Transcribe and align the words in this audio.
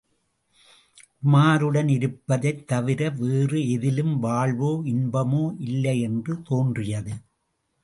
உமாருடன் 1.23 1.89
இருப்பதைத் 1.89 2.67
தவிர 2.67 3.09
வேறு 3.09 3.69
எதிலும் 3.69 4.19
வாழ்வோ, 4.19 4.71
இன்பமோ 4.85 5.55
இல்லையென்று 5.59 6.41
தோன்றியது. 6.41 7.13